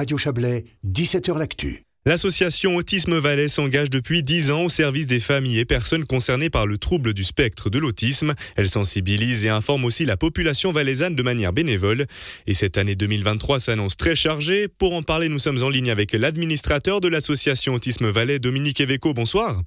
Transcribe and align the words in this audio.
Radio 0.00 0.16
Chablais, 0.16 0.64
17h 0.86 1.36
L'Actu. 1.36 1.82
L'association 2.06 2.76
Autisme 2.76 3.18
Valais 3.18 3.48
s'engage 3.48 3.90
depuis 3.90 4.22
10 4.22 4.50
ans 4.50 4.62
au 4.62 4.68
service 4.70 5.06
des 5.06 5.20
familles 5.20 5.58
et 5.58 5.66
personnes 5.66 6.06
concernées 6.06 6.48
par 6.48 6.66
le 6.66 6.78
trouble 6.78 7.12
du 7.12 7.22
spectre 7.22 7.68
de 7.68 7.78
l'autisme. 7.78 8.32
Elle 8.56 8.70
sensibilise 8.70 9.44
et 9.44 9.50
informe 9.50 9.84
aussi 9.84 10.06
la 10.06 10.16
population 10.16 10.72
valaisanne 10.72 11.16
de 11.16 11.22
manière 11.22 11.52
bénévole. 11.52 12.06
Et 12.46 12.54
cette 12.54 12.78
année 12.78 12.96
2023 12.96 13.58
s'annonce 13.58 13.98
très 13.98 14.14
chargée. 14.14 14.68
Pour 14.68 14.94
en 14.94 15.02
parler, 15.02 15.28
nous 15.28 15.38
sommes 15.38 15.62
en 15.62 15.68
ligne 15.68 15.90
avec 15.90 16.14
l'administrateur 16.14 17.02
de 17.02 17.08
l'association 17.08 17.74
Autisme 17.74 18.08
Valais, 18.08 18.38
Dominique 18.38 18.80
Eveco. 18.80 19.12
Bonsoir. 19.12 19.60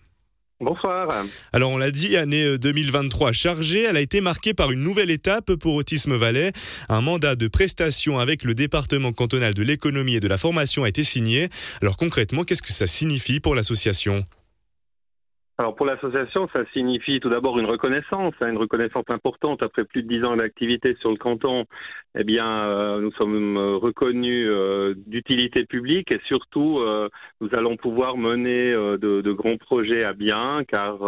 Bonsoir. 0.63 1.25
Alors 1.51 1.71
on 1.71 1.77
l'a 1.77 1.91
dit, 1.91 2.15
année 2.15 2.57
2023 2.57 3.29
euh, 3.29 3.33
chargée, 3.33 3.83
elle 3.83 3.97
a 3.97 4.01
été 4.01 4.21
marquée 4.21 4.53
par 4.53 4.71
une 4.71 4.79
nouvelle 4.79 5.11
étape 5.11 5.55
pour 5.55 5.75
Autisme 5.75 6.15
Valais. 6.15 6.53
Un 6.87 7.01
mandat 7.01 7.35
de 7.35 7.47
prestation 7.49 8.17
avec 8.17 8.43
le 8.43 8.53
département 8.53 9.11
cantonal 9.11 9.53
de 9.53 9.61
l'économie 9.61 10.15
et 10.15 10.19
de 10.21 10.27
la 10.27 10.37
formation 10.37 10.85
a 10.85 10.89
été 10.89 11.03
signé. 11.03 11.49
Alors 11.81 11.97
concrètement, 11.97 12.43
qu'est-ce 12.43 12.61
que 12.61 12.71
ça 12.71 12.87
signifie 12.87 13.41
pour 13.41 13.55
l'association? 13.55 14.23
Alors 15.59 15.75
pour 15.75 15.85
l'association, 15.85 16.47
ça 16.47 16.63
signifie 16.73 17.19
tout 17.19 17.29
d'abord 17.29 17.59
une 17.59 17.67
reconnaissance, 17.67 18.33
hein, 18.41 18.49
une 18.49 18.57
reconnaissance 18.57 19.03
importante 19.09 19.61
après 19.61 19.85
plus 19.85 20.01
de 20.01 20.07
dix 20.07 20.23
ans 20.23 20.35
d'activité 20.35 20.95
sur 20.99 21.11
le 21.11 21.17
canton. 21.17 21.65
Eh 22.17 22.23
bien, 22.23 22.47
euh, 22.47 22.99
nous 22.99 23.11
sommes 23.13 23.55
euh, 23.57 23.75
reconnus 23.75 24.47
euh, 24.49 24.95
d'utilité 25.05 25.65
publique 25.65 26.11
et 26.11 26.19
surtout, 26.25 26.81
nous 27.39 27.49
allons 27.55 27.77
pouvoir 27.77 28.17
mener 28.17 28.71
de, 28.71 28.97
de, 29.21 29.31
grands 29.31 29.57
projets 29.57 30.03
à 30.03 30.13
bien, 30.13 30.63
car 30.67 30.99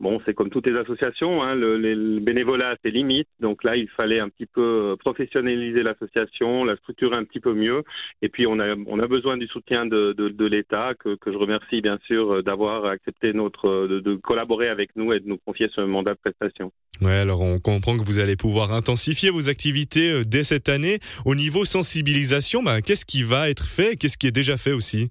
Bon, 0.00 0.20
c'est 0.24 0.34
comme 0.34 0.48
toutes 0.48 0.68
les 0.68 0.78
associations, 0.78 1.42
hein, 1.42 1.56
le, 1.56 2.20
bénévolat 2.20 2.70
a 2.70 2.76
ses 2.84 2.90
limites. 2.92 3.28
Donc 3.40 3.64
là, 3.64 3.76
il 3.76 3.88
fallait 3.88 4.20
un 4.20 4.28
petit 4.28 4.46
peu 4.46 4.96
professionnaliser 5.00 5.82
l'association, 5.82 6.64
la 6.64 6.76
structurer 6.76 7.16
un 7.16 7.24
petit 7.24 7.40
peu 7.40 7.52
mieux. 7.52 7.82
Et 8.22 8.28
puis, 8.28 8.46
on 8.46 8.60
a, 8.60 8.76
on 8.86 9.00
a 9.00 9.06
besoin 9.08 9.36
du 9.36 9.48
soutien 9.48 9.86
de, 9.86 10.46
l'État, 10.46 10.92
que, 10.98 11.16
je 11.26 11.36
remercie 11.36 11.80
bien 11.80 11.98
sûr 12.06 12.42
d'avoir 12.44 12.86
accepté 12.86 13.32
notre, 13.32 13.88
de, 13.88 14.14
collaborer 14.16 14.68
avec 14.68 14.90
nous 14.94 15.12
et 15.12 15.20
de 15.20 15.28
nous 15.28 15.38
confier 15.38 15.68
ce 15.74 15.80
mandat 15.80 16.14
de 16.14 16.18
prestation. 16.18 16.72
Ouais, 17.00 17.18
alors 17.18 17.42
on 17.42 17.58
comprend 17.58 17.96
que 17.96 18.02
vous 18.02 18.18
allez 18.18 18.36
pouvoir 18.36 18.72
intensifier 18.72 19.30
vos 19.30 19.48
activités 19.48 20.10
euh, 20.10 20.24
dès 20.24 20.42
cette 20.42 20.68
année. 20.68 20.98
Au 21.24 21.34
niveau 21.34 21.64
sensibilisation, 21.64 22.62
bah, 22.62 22.82
qu'est-ce 22.82 23.04
qui 23.04 23.22
va 23.22 23.50
être 23.50 23.66
fait? 23.66 23.96
Qu'est-ce 23.96 24.18
qui 24.18 24.26
est 24.26 24.32
déjà 24.32 24.56
fait 24.56 24.72
aussi? 24.72 25.10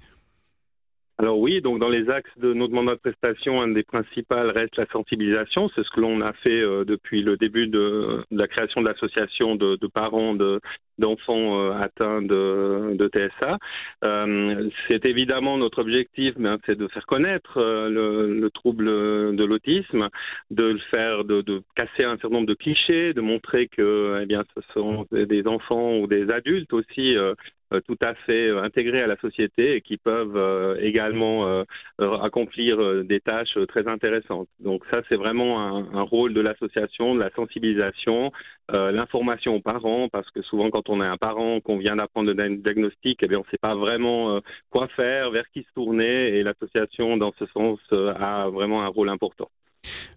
Alors 1.20 1.40
oui, 1.40 1.62
donc 1.62 1.80
dans 1.80 1.90
les 1.90 2.12
axes 2.12 2.38
de 2.38 2.54
notre 2.54 2.74
mandat 2.74 2.94
de 2.94 3.00
prestation, 3.00 3.60
un 3.60 3.70
des 3.70 3.82
principaux 3.82 4.36
reste 4.54 4.78
la 4.78 4.86
sensibilisation. 4.92 5.68
C'est 5.74 5.84
ce 5.84 5.90
que 5.90 6.00
l'on 6.00 6.22
a 6.22 6.32
fait 6.34 6.62
euh, 6.62 6.86
depuis 6.86 7.24
le 7.24 7.38
début 7.38 7.66
de, 7.66 8.24
la 8.30 8.48
création 8.48 8.82
de 8.82 8.88
l'association 8.88 9.56
de, 9.56 9.88
parents 9.88 10.36
de, 10.36 10.62
d'enfants 11.00 11.60
euh, 11.60 11.72
atteints 11.72 12.22
de, 12.22 13.10
TSA. 13.12 13.58
Euh, 14.06 14.70
c'est 14.90 15.10
évidemment 15.10 15.58
notre 15.58 15.82
objectif, 15.82 16.36
mais 16.38 16.50
c'est 16.68 16.78
de 16.78 16.88
faire 16.88 17.08
connaître 17.08 17.60
le, 17.60 18.40
le, 18.40 18.52
trouble 18.52 18.86
de 18.86 19.44
l'autisme, 19.44 20.10
de 20.52 20.66
le 20.66 20.80
faire, 20.92 21.24
de, 21.24 21.64
casser 21.76 22.06
un 22.06 22.18
certain 22.18 22.36
nombre 22.36 22.48
de 22.48 22.54
clichés, 22.54 23.14
de 23.16 23.22
montrer 23.22 23.68
que, 23.70 24.20
eh 24.22 24.28
bien, 24.28 24.44
ce 24.56 24.62
sont 24.74 25.08
des 25.12 25.48
enfants 25.48 25.98
ou 25.98 26.06
des 26.06 26.30
adultes 26.30 26.74
aussi 26.74 27.16
tout 27.86 27.98
à 28.04 28.14
fait 28.14 28.48
euh, 28.48 28.64
intégrés 28.64 29.02
à 29.02 29.08
la 29.08 29.18
société 29.18 29.76
et 29.76 29.82
qui 29.82 29.98
peuvent 29.98 30.38
euh, 30.38 30.78
également 30.80 31.28
accomplir 32.00 33.04
des 33.04 33.20
tâches 33.20 33.58
très 33.68 33.88
intéressantes. 33.88 34.48
Donc 34.60 34.84
ça, 34.92 35.02
c'est 35.10 35.16
vraiment 35.16 35.60
un, 35.60 36.02
rôle 36.02 36.34
de 36.34 36.42
l'association, 36.42 37.16
de 37.16 37.20
la 37.20 37.32
sensibilisation, 37.32 38.32
l'information 38.70 39.56
aux 39.56 39.62
parents, 39.62 40.08
parce 40.10 40.30
que 40.32 40.42
souvent 40.42 40.70
quand 40.70 40.90
on 40.90 41.02
est 41.02 41.08
un 41.08 41.18
parent, 41.18 41.60
qu'on 41.60 41.78
vient 41.78 41.96
d'apprendre 41.96 42.32
le 42.32 42.56
diagnostic, 42.58 43.20
eh 43.24 43.36
on 43.36 43.40
ne 43.40 43.46
sait 43.52 43.58
pas 43.58 43.76
vraiment 43.76 44.40
quoi 44.70 44.88
faire, 44.90 45.32
vers 45.32 45.50
qui 45.50 45.64
se 45.64 45.74
tourner, 45.74 46.38
et 46.38 46.44
l'association, 46.44 47.18
dans 47.18 47.34
ce 47.40 47.46
sens, 47.48 47.80
a 47.92 48.50
vraiment 48.50 48.84
un 48.84 48.88
rôle 48.88 49.10
important. 49.10 49.50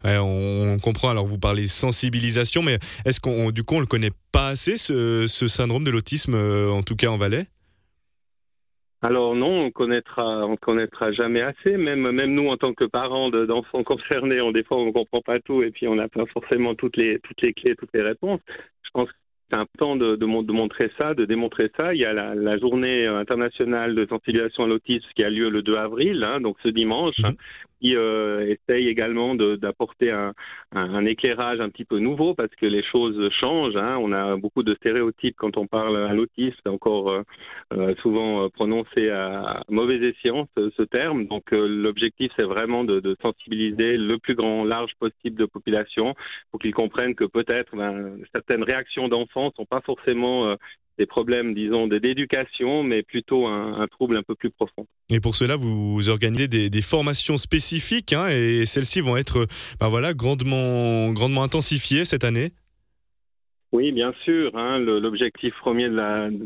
On 0.05 0.77
comprend. 0.83 1.11
Alors, 1.11 1.27
vous 1.27 1.39
parlez 1.39 1.67
sensibilisation, 1.67 2.63
mais 2.63 2.79
est-ce 3.05 3.21
qu'on, 3.21 3.51
du 3.51 3.63
coup, 3.65 3.77
on 3.77 3.81
le 3.81 3.87
connaît 3.87 4.13
pas 4.33 4.49
assez 4.49 4.77
ce, 4.77 5.27
syndrome 5.27 5.85
de 5.85 5.91
l'autisme, 5.91 6.35
euh, 6.35 6.71
en 6.71 6.83
tout 6.83 6.97
cas 6.97 7.09
en 7.09 7.17
Valais? 7.17 7.47
Alors 9.03 9.35
non, 9.35 9.65
on 9.65 9.71
connaîtra, 9.71 10.47
on 10.47 10.57
connaîtra 10.57 11.11
jamais 11.13 11.41
assez. 11.41 11.79
Même, 11.79 12.11
même 12.11 12.35
nous, 12.35 12.49
en 12.49 12.59
tant 12.59 12.75
que 12.75 12.85
parents 12.85 13.31
d'enfants 13.31 13.83
concernés, 13.85 14.43
on 14.43 14.53
des 14.53 14.63
fois 14.63 14.77
on 14.77 14.93
comprend 14.93 15.23
pas 15.23 15.41
tout 15.41 15.63
et 15.63 15.71
puis 15.71 15.89
on 15.89 15.95
n'a 15.95 16.09
pas 16.09 16.27
forcément 16.27 16.75
toutes 16.75 16.99
les 16.99 17.19
toutes 17.21 17.41
les 17.41 17.55
clés, 17.55 17.75
toutes 17.77 17.95
les 17.95 18.03
réponses. 18.03 18.41
Je 18.83 18.91
pense 18.93 19.09
que 19.09 19.17
c'est 19.51 19.59
important 19.59 19.97
de, 19.97 20.17
de, 20.17 20.27
montrer 20.27 20.93
ça, 20.99 21.15
de 21.15 21.25
démontrer 21.25 21.73
ça. 21.81 21.95
Il 21.95 22.01
y 22.01 22.05
a 22.05 22.13
la, 22.13 22.59
journée 22.59 23.07
internationale 23.07 23.95
de 23.97 24.07
sensibilisation 24.07 24.65
à 24.65 24.67
l'autisme 24.69 25.09
qui 25.17 25.25
a 25.25 25.31
lieu 25.31 25.49
le 25.49 25.63
2 25.63 25.77
avril, 25.77 26.23
hein, 26.23 26.41
donc 26.41 26.57
ce 26.63 26.69
dimanche, 26.69 27.19
mhm 27.19 27.35
qui 27.81 27.97
euh, 27.97 28.47
essaye 28.47 28.89
également 28.89 29.35
d'apporter 29.35 30.11
un, 30.11 30.35
éclairage 31.05 31.61
un 31.61 31.71
petit 31.71 31.85
peu 31.85 31.99
nouveau 31.99 32.35
parce 32.35 32.55
que 32.55 32.67
les 32.67 32.83
choses 32.83 33.31
changent. 33.33 33.77
Hein. 33.77 33.97
On 34.01 34.13
a 34.13 34.37
beaucoup 34.37 34.63
de 34.63 34.75
stéréotypes 34.75 35.37
quand 35.37 35.57
on 35.57 35.67
parle 35.67 35.97
à 35.97 36.13
l'autisme, 36.13 36.69
encore 36.69 37.11
euh, 37.11 37.23
euh 37.73 37.95
souvent 38.03 38.49
prononcé 38.51 39.11
à 39.11 39.63
mauvais 39.69 39.97
escient 39.97 40.47
ce, 40.57 40.83
terme. 40.83 41.27
Donc 41.27 41.51
l'objectif 41.51 42.33
c'est 42.39 42.47
vraiment 42.47 42.85
de, 42.85 43.17
sensibiliser 43.23 43.97
le 43.97 44.19
plus 44.19 44.35
grand 44.35 44.65
large 44.65 44.93
possible 44.99 45.37
de 45.37 45.47
population 45.47 46.15
pour 46.51 46.61
qu'ils 46.61 46.75
comprennent 46.75 47.15
que 47.15 47.25
peut-être 47.25 47.77
ben, 47.77 48.19
certaines 48.35 48.63
réactions 48.63 49.09
d'enfants 49.09 49.53
sont 49.57 49.67
pas 49.67 49.81
forcément 49.81 50.57
des 51.01 51.07
problèmes, 51.07 51.55
disons, 51.55 51.89
d'éducation, 51.89 52.83
mais 52.83 53.03
plutôt 53.03 53.47
un, 53.47 53.87
trouble 53.91 54.19
un 54.19 54.23
peu 54.23 54.35
plus 54.35 54.51
profond. 54.51 54.87
Et 55.09 55.19
pour 55.19 55.35
cela, 55.35 55.57
vous 55.57 56.11
organisez 56.11 56.47
des, 56.47 56.83
formations 56.83 57.39
spécifiques, 57.39 58.13
hein, 58.13 58.29
et 58.29 58.67
celles-ci 58.67 59.01
vont 59.01 59.17
être, 59.17 59.47
ben 59.81 59.89
voilà, 59.89 60.13
grandement, 60.13 61.11
grandement 61.13 61.43
intensifiées 61.43 62.05
cette 62.05 62.23
année. 62.25 62.53
Oui, 63.73 63.93
bien 63.93 64.13
sûr. 64.25 64.51
Hein, 64.57 64.81
L'objectif 64.81 65.55
premier 65.61 65.89
de 65.89 65.95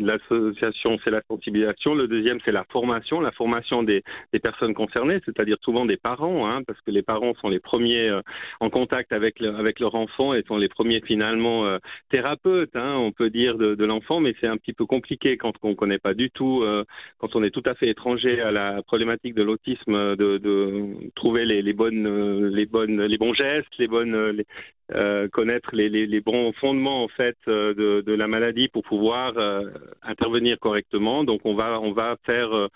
l'association, 0.04 0.98
c'est 1.02 1.10
la 1.10 1.22
sensibilisation. 1.26 1.94
Le 1.94 2.06
deuxième, 2.06 2.38
c'est 2.44 2.52
la 2.52 2.64
formation, 2.64 3.18
la 3.22 3.32
formation 3.32 3.82
des, 3.82 4.02
des 4.34 4.38
personnes 4.40 4.74
concernées, 4.74 5.20
c'est-à-dire 5.24 5.56
souvent 5.62 5.86
des 5.86 5.96
parents, 5.96 6.46
hein, 6.46 6.62
parce 6.66 6.78
que 6.82 6.90
les 6.90 7.00
parents 7.00 7.32
sont 7.40 7.48
les 7.48 7.60
premiers 7.60 8.10
euh, 8.10 8.20
en 8.60 8.68
contact 8.68 9.10
avec, 9.14 9.40
le, 9.40 9.54
avec 9.56 9.80
leur 9.80 9.94
enfant 9.94 10.34
et 10.34 10.42
sont 10.42 10.58
les 10.58 10.68
premiers 10.68 11.00
finalement 11.00 11.64
euh, 11.64 11.78
thérapeutes, 12.10 12.76
hein, 12.76 12.94
on 12.98 13.10
peut 13.10 13.30
dire, 13.30 13.56
de, 13.56 13.74
de 13.74 13.84
l'enfant, 13.86 14.20
mais 14.20 14.34
c'est 14.42 14.46
un 14.46 14.58
petit 14.58 14.74
peu 14.74 14.84
compliqué 14.84 15.38
quand 15.38 15.54
on 15.62 15.70
ne 15.70 15.74
connaît 15.74 15.98
pas 15.98 16.12
du 16.12 16.30
tout, 16.30 16.60
euh, 16.62 16.84
quand 17.18 17.36
on 17.36 17.42
est 17.42 17.50
tout 17.50 17.62
à 17.64 17.74
fait 17.74 17.88
étranger 17.88 18.42
à 18.42 18.50
la 18.50 18.82
problématique 18.82 19.34
de 19.34 19.42
l'autisme, 19.44 20.14
de, 20.16 20.36
de, 20.36 21.10
trouver 21.14 21.46
les, 21.46 21.62
les, 21.62 21.72
bonnes, 21.72 22.48
les, 22.48 22.66
bonnes, 22.66 23.00
les 23.00 23.16
bons 23.16 23.32
gestes, 23.32 23.72
les 23.78 23.88
bonnes, 23.88 24.14
les, 24.28 24.46
euh, 24.92 25.28
connaître 25.28 25.70
les, 25.74 25.88
les, 25.88 26.06
les, 26.06 26.20
bons 26.20 26.52
fondements 26.52 27.04
en 27.04 27.08
fait 27.08 27.36
euh, 27.48 28.02
de, 28.02 28.12
la 28.12 28.28
maladie 28.28 28.68
pour 28.68 28.82
pouvoir 28.82 29.36
euh, 29.38 29.70
intervenir 30.02 30.58
correctement. 30.58 31.24
Donc 31.24 31.40
on 31.44 31.54
va 31.54 31.80
on 31.80 31.92
va 31.92 32.16
faire 32.24 32.68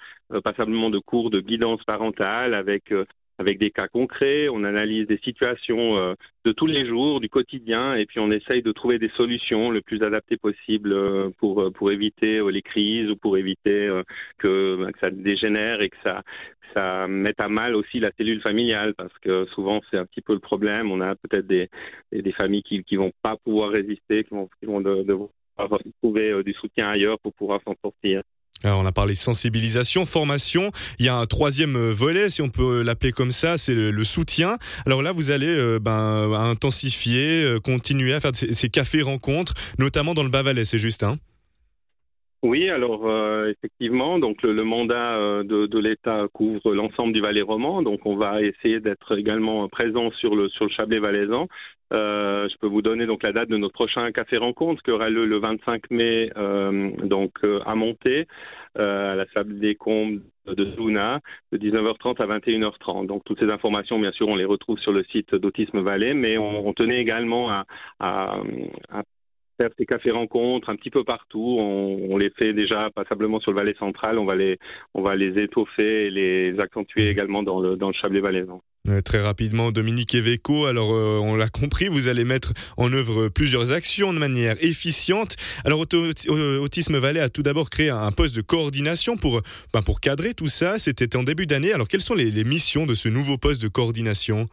passablement 0.43 0.91
de 0.91 0.99
cours 0.99 1.31
de 1.31 1.41
guidance 1.41 1.83
parentale 1.85 2.55
avec 2.55 2.93
avec 3.39 3.59
des 3.59 3.71
cas 3.71 3.89
concrets, 3.89 4.49
on 4.49 4.65
analyse 4.65 5.07
des 5.07 5.19
situations 5.19 6.15
de 6.45 6.53
tous 6.53 6.67
les 6.67 6.87
jours, 6.87 7.21
du 7.21 7.29
quotidien, 7.29 7.95
et 7.95 8.05
puis 8.05 8.19
on 8.19 8.31
essaye 8.31 8.63
de 8.63 8.73
trouver 8.73 8.99
des 8.99 9.11
solutions 9.17 9.71
le 9.71 9.81
plus 9.81 10.03
adaptées 10.03 10.37
possible 10.37 10.95
pour 11.39 11.73
pour 11.73 11.93
éviter 11.93 12.41
les 12.51 12.63
crises 12.63 13.11
ou 13.11 13.17
pour 13.17 13.37
éviter 13.37 13.89
que, 14.39 14.77
ben, 14.77 14.93
que 14.93 14.99
ça 14.99 15.11
dégénère 15.11 15.83
et 15.83 15.89
que 15.89 15.97
ça 16.03 16.23
ça 16.75 17.07
met 17.09 17.35
à 17.39 17.49
mal 17.49 17.75
aussi 17.75 18.01
la 18.01 18.11
cellule 18.17 18.41
familiale 18.41 18.95
parce 18.95 19.17
que 19.19 19.47
souvent 19.55 19.81
c'est 19.91 19.99
un 19.99 20.07
petit 20.07 20.21
peu 20.21 20.35
le 20.35 20.41
problème. 20.41 20.91
On 20.91 21.01
a 21.01 21.15
peut-être 21.15 21.47
des, 21.47 21.69
des, 22.13 22.33
familles 22.33 22.63
qui 22.63 22.83
qui 22.85 22.97
vont 22.97 23.13
pas 23.23 23.37
pouvoir 23.37 23.71
résister, 23.71 24.25
qui 24.25 24.31
vont, 24.31 24.49
qui 24.61 24.67
vont 24.67 24.81
devoir 24.81 25.29
trouver 26.03 26.31
euh, 26.31 26.43
du 26.43 26.53
soutien 26.55 26.89
ailleurs 26.91 27.19
pour 27.21 27.33
pouvoir 27.33 27.61
s'en 27.67 27.75
sortir. 27.83 28.23
Alors 28.65 28.81
on 28.81 28.87
a 28.87 28.93
parlé 28.93 29.15
sensibilisation, 29.15 30.07
formation. 30.07 30.73
Il 30.99 31.07
y 31.07 31.09
a 31.09 31.17
un 31.17 31.27
troisième 31.27 31.77
euh, 31.77 31.93
volet, 31.93 32.29
si 32.29 32.43
on 32.43 32.49
peut 32.49 32.83
l'appeler 32.83 33.13
comme 33.13 33.31
ça, 33.31 33.57
c'est 33.57 33.75
le, 33.75 34.05
soutien. 34.05 34.59
Alors 34.87 35.03
là, 35.03 35.13
vous 35.13 35.31
allez 35.31 35.47
euh, 35.47 35.79
ben, 35.79 36.33
intensifier, 36.33 37.57
continuer 37.63 38.15
à 38.15 38.21
faire 38.21 38.35
ces, 38.35 38.53
ces 38.53 38.69
cafés 38.69 39.03
rencontres, 39.03 39.55
notamment 39.79 40.15
dans 40.15 40.23
le 40.23 40.31
Bas-Valais, 40.31 40.65
c'est 40.65 40.79
juste, 40.79 41.03
hein 41.03 41.19
oui, 42.43 42.71
alors 42.71 43.09
euh, 43.09 43.51
effectivement, 43.51 44.21
donc 44.21 44.43
le, 44.43 44.63
mandat 44.63 45.17
euh, 45.17 45.43
de, 45.43 45.79
l'État 45.81 46.27
couvre 46.33 46.73
l'ensemble 46.73 47.13
du 47.13 47.21
Valais 47.21 47.43
roman, 47.43 47.83
donc 47.83 48.07
on 48.07 48.15
va 48.17 48.41
essayer 48.43 48.79
d'être 48.79 49.19
également 49.19 49.69
présent 49.69 50.13
sur 50.13 50.37
le 50.37 50.49
sur 50.49 50.65
le 50.67 50.71
Chablais 50.71 51.01
valaisan. 51.01 51.49
Euh, 51.95 52.49
je 52.49 52.57
peux 52.59 52.69
vous 52.69 52.83
donner 52.83 53.07
donc 53.07 53.25
la 53.25 53.33
date 53.33 53.49
de 53.49 53.57
notre 53.57 53.75
prochain 53.75 54.13
café 54.13 54.37
rencontre 54.37 54.83
qui 54.85 54.93
aura 54.93 55.11
lieu 55.11 55.25
le 55.27 55.39
25 55.39 55.91
mai 55.91 56.31
donc 57.03 57.41
à 57.67 57.75
Monté 57.75 58.29
à 58.77 59.17
la 59.17 59.27
salle 59.35 59.59
des 59.59 59.75
Combes 59.75 60.21
de 60.47 60.65
Zuna 60.77 61.21
de 61.51 61.59
19h30 61.59 62.23
à 62.23 62.39
21h30. 62.39 63.07
Donc 63.07 63.25
toutes 63.25 63.41
ces 63.41 63.51
informations, 63.51 63.99
bien 63.99 64.13
sûr, 64.13 64.29
on 64.29 64.37
les 64.37 64.45
retrouve 64.45 64.79
sur 64.79 64.93
le 64.93 65.03
site 65.11 65.35
d'Autisme 65.35 65.81
Valais, 65.81 66.15
mais 66.15 66.39
on, 66.39 66.73
tenait 66.73 67.01
également 67.01 67.51
à, 67.51 67.65
à 67.99 69.03
ces 69.79 69.87
cafés 69.87 70.11
rencontres 70.11 70.71
un 70.71 70.77
petit 70.77 70.91
peu 70.91 71.05
partout. 71.05 71.57
On, 71.59 72.17
les 72.17 72.31
fait 72.31 72.53
déjà 72.53 72.91
passablement 72.95 73.41
sur 73.41 73.53
le 73.53 73.57
Valais 73.57 73.77
central. 73.79 74.19
On 74.19 74.25
va 74.25 74.35
les, 74.35 74.59
on 74.95 75.03
va 75.03 75.15
les 75.15 75.43
étoffer 75.43 76.07
et 76.07 76.11
les 76.11 76.59
accentuer 76.59 77.09
également 77.09 77.43
dans 77.43 77.61
le, 77.61 77.77
dans 77.77 77.89
le 77.89 77.95
Chablais 77.95 78.21
valaisan. 78.21 78.63
très 79.05 79.21
rapidement, 79.21 79.71
Dominique 79.71 80.15
Eveco. 80.15 80.67
Alors, 80.67 80.93
euh, 80.93 81.21
on 81.23 81.37
l'a 81.37 81.49
compris, 81.49 81.89
vous 81.89 82.09
allez 82.09 82.25
mettre 82.25 82.53
en 82.77 82.93
œuvre 82.93 83.29
plusieurs 83.29 83.73
actions 83.73 84.13
de 84.13 84.19
manière 84.19 84.57
efficiente. 84.61 85.37
Alors, 85.65 85.85
Autisme 86.61 86.99
Valais 86.99 87.21
a 87.21 87.29
tout 87.29 87.43
d'abord 87.43 87.71
créé 87.71 87.91
un 87.91 88.13
poste 88.13 88.37
de 88.37 88.43
coordination 88.43 89.17
pour, 89.17 89.43
ben, 89.73 89.83
pour 89.83 90.01
cadrer 90.01 90.35
tout 90.35 90.49
ça. 90.49 90.79
C'était 90.79 91.17
en 91.17 91.23
début 91.23 91.47
d'année. 91.47 91.73
Alors, 91.73 91.89
quelles 91.89 92.01
sont 92.01 92.15
les 92.15 92.45
missions 92.45 92.87
de 92.87 92.95
ce 92.95 93.09
nouveau 93.09 93.39
poste 93.39 93.63
de 93.63 93.69
coordination? 93.69 94.49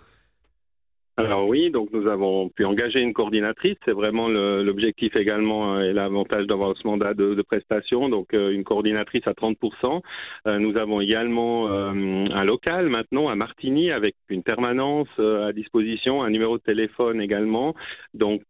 Alors 1.18 1.48
oui, 1.48 1.72
donc 1.72 1.92
nous 1.94 2.08
avons 2.08 2.50
pu 2.50 2.66
engager 2.66 3.00
une 3.00 3.14
coordinatrice. 3.14 3.78
C'est 3.86 3.94
vraiment 3.94 4.28
l'objectif 4.28 5.16
également 5.16 5.76
euh, 5.76 5.84
et 5.84 5.94
l'avantage 5.94 6.46
d'avoir 6.46 6.76
ce 6.76 6.86
mandat 6.86 7.14
de, 7.14 7.36
de 7.36 7.42
prestation. 7.42 8.10
Donc 8.10 8.34
euh, 8.34 8.52
une 8.52 8.66
coordinatrice 8.66 9.26
à 9.26 9.32
30%. 9.32 10.02
Euh, 10.46 10.60
nous 10.60 10.76
avons 10.76 11.00
également 11.00 11.70
un 11.70 12.44
local 12.44 12.90
maintenant 12.90 13.30
à 13.30 13.36
Martigny 13.36 13.92
avec 13.92 14.16
une 14.30 14.44
permanence 14.44 15.08
à 15.18 15.54
disposition, 15.54 16.22
un 16.22 16.30
numéro 16.30 16.58
de 16.58 16.64
téléphone 16.64 17.22
également. 17.22 17.76
Donc 18.14 18.42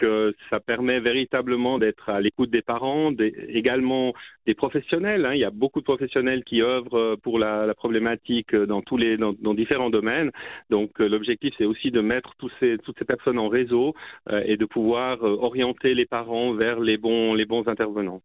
ça 0.49 0.59
permet 0.59 0.99
véritablement 0.99 1.77
d'être 1.77 2.09
à 2.09 2.21
l'écoute 2.21 2.49
des 2.49 2.61
parents, 2.61 3.11
également 3.49 4.13
des 4.45 4.53
professionnels. 4.53 5.25
Hein. 5.25 5.33
Il 5.33 5.39
y 5.39 5.45
a 5.45 5.51
beaucoup 5.51 5.79
de 5.79 5.85
professionnels 5.85 6.43
qui 6.43 6.61
œuvrent 6.61 7.15
pour 7.23 7.39
la, 7.39 7.65
la 7.65 7.73
problématique 7.73 8.55
dans 8.55 8.81
tous 8.81 8.97
les 8.97 9.17
dans, 9.17 9.33
dans 9.33 9.53
différents 9.53 9.89
domaines. 9.89 10.31
Donc 10.69 10.99
l'objectif 10.99 11.53
c'est 11.57 11.65
aussi 11.65 11.91
de 11.91 12.01
mettre 12.01 12.33
tous 12.37 12.51
toutes 12.83 12.97
ces 12.99 13.05
personnes 13.05 13.39
en 13.39 13.47
réseau 13.47 13.93
euh, 14.29 14.41
et 14.45 14.57
de 14.57 14.65
pouvoir 14.65 15.23
euh, 15.23 15.37
orienter 15.39 15.93
les 15.93 16.05
parents 16.05 16.53
vers 16.53 16.79
les 16.79 16.97
bons, 16.97 17.33
les 17.33 17.45
bons 17.45 17.67
intervenants. 17.67 18.21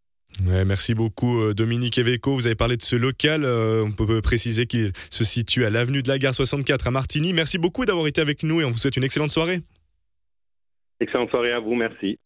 merci 0.67 0.95
beaucoup 0.95 1.41
euh, 1.41 1.55
Dominique 1.55 1.99
Eveco. 1.99 2.35
Vous 2.35 2.47
avez 2.47 2.57
parlé 2.57 2.77
de 2.77 2.83
ce 2.83 2.97
local. 2.97 3.45
on 3.45 3.91
peut 3.93 4.21
préciser 4.21 4.67
qu'il 4.67 4.93
se 5.11 5.25
situe 5.25 5.65
à 5.65 5.71
l'avenue 5.71 6.03
de 6.03 6.09
la 6.09 6.19
gare 6.19 6.35
64 6.35 6.89
à 6.89 6.91
Martigny. 6.91 7.33
Merci 7.33 7.59
beaucoup 7.59 7.85
d'avoir 7.85 8.07
été 8.07 8.21
avec 8.21 8.43
nous 8.43 8.61
et 8.61 8.65
on 8.65 8.71
vous 8.71 8.79
souhaite 8.79 8.97
une 8.97 9.05
excellente 9.05 9.31
soirée. 9.31 9.61
Excellente 11.01 11.31
soirée 11.31 11.53
à 11.53 11.61
vous, 11.61 11.75
merci. 11.75 12.19